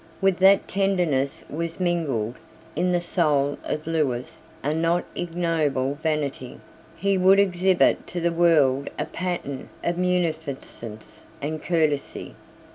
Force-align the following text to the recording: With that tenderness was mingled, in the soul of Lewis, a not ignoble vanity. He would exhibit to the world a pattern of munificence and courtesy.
With 0.19 0.37
that 0.39 0.67
tenderness 0.67 1.43
was 1.47 1.79
mingled, 1.79 2.33
in 2.75 2.91
the 2.91 3.01
soul 3.01 3.59
of 3.63 3.85
Lewis, 3.85 4.41
a 4.63 4.73
not 4.73 5.05
ignoble 5.13 5.93
vanity. 6.01 6.59
He 6.97 7.19
would 7.19 7.37
exhibit 7.37 8.07
to 8.07 8.19
the 8.19 8.31
world 8.33 8.89
a 8.97 9.05
pattern 9.05 9.69
of 9.83 9.99
munificence 9.99 11.25
and 11.39 11.61
courtesy. 11.61 12.33